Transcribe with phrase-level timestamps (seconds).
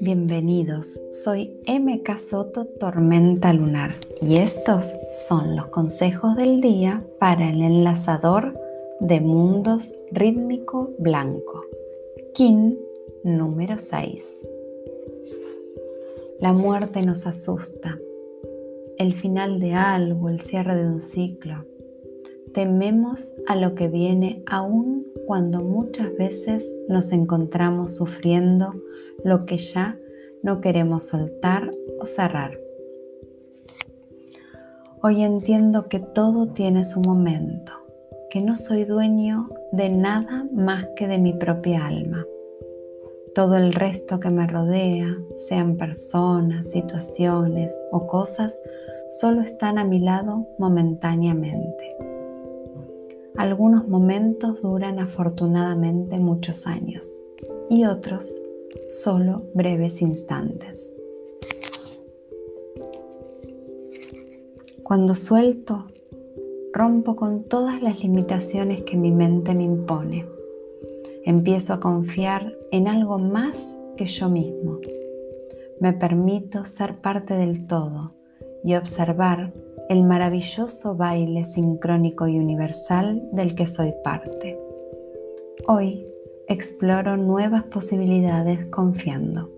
[0.00, 7.62] Bienvenidos, soy MK Soto Tormenta Lunar y estos son los consejos del día para el
[7.62, 8.58] enlazador
[9.00, 11.64] de mundos rítmico blanco,
[12.34, 12.78] Kin
[13.24, 14.48] número 6.
[16.40, 17.98] La muerte nos asusta,
[18.98, 21.71] el final de algo, el cierre de un ciclo.
[22.54, 28.74] Tememos a lo que viene aún cuando muchas veces nos encontramos sufriendo
[29.24, 29.98] lo que ya
[30.42, 32.58] no queremos soltar o cerrar.
[35.02, 37.72] Hoy entiendo que todo tiene su momento,
[38.28, 42.26] que no soy dueño de nada más que de mi propia alma.
[43.34, 48.60] Todo el resto que me rodea, sean personas, situaciones o cosas,
[49.08, 52.11] solo están a mi lado momentáneamente.
[53.42, 57.20] Algunos momentos duran afortunadamente muchos años
[57.68, 58.40] y otros
[58.88, 60.94] solo breves instantes.
[64.84, 65.88] Cuando suelto,
[66.72, 70.24] rompo con todas las limitaciones que mi mente me impone.
[71.24, 74.78] Empiezo a confiar en algo más que yo mismo.
[75.80, 78.14] Me permito ser parte del todo
[78.62, 79.52] y observar
[79.88, 84.58] el maravilloso baile sincrónico y universal del que soy parte.
[85.66, 86.06] Hoy
[86.48, 89.48] exploro nuevas posibilidades confiando.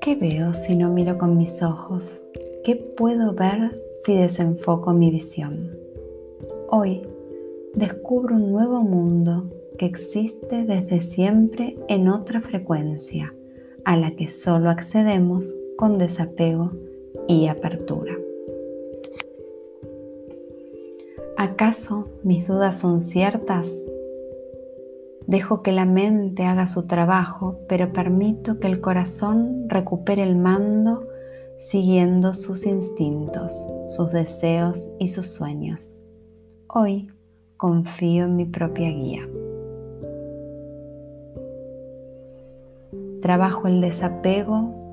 [0.00, 2.22] ¿Qué veo si no miro con mis ojos?
[2.62, 5.78] ¿Qué puedo ver si desenfoco mi visión?
[6.68, 7.02] Hoy
[7.74, 13.34] descubro un nuevo mundo que existe desde siempre en otra frecuencia,
[13.84, 16.72] a la que solo accedemos con desapego
[17.28, 18.16] y apertura.
[21.36, 23.82] ¿Acaso mis dudas son ciertas?
[25.26, 31.06] Dejo que la mente haga su trabajo, pero permito que el corazón recupere el mando
[31.56, 35.98] siguiendo sus instintos, sus deseos y sus sueños.
[36.68, 37.10] Hoy
[37.56, 39.28] confío en mi propia guía.
[43.22, 44.83] Trabajo el desapego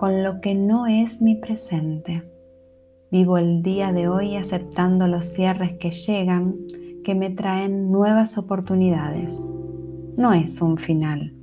[0.00, 2.22] con lo que no es mi presente
[3.10, 6.56] Vivo el día de hoy aceptando los cierres que llegan,
[7.04, 9.38] que me traen nuevas oportunidades.
[10.16, 11.34] No es un final,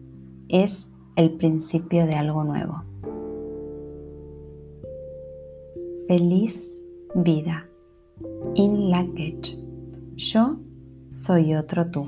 [0.47, 2.83] es el principio de algo nuevo.
[6.07, 7.69] Feliz vida.
[8.55, 9.55] In Lakesh.
[10.15, 10.57] Yo
[11.11, 12.07] soy otro tú.